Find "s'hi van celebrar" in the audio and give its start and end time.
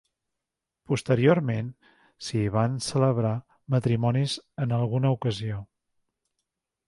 2.27-3.35